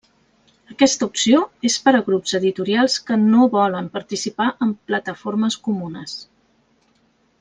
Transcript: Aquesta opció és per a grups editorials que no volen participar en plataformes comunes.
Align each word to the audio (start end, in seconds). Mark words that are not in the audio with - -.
Aquesta 0.75 1.07
opció 1.09 1.41
és 1.69 1.75
per 1.87 1.93
a 1.97 1.99
grups 2.07 2.33
editorials 2.39 2.95
que 3.09 3.19
no 3.25 3.51
volen 3.57 3.93
participar 3.99 4.49
en 4.69 4.73
plataformes 4.93 5.59
comunes. 5.69 6.17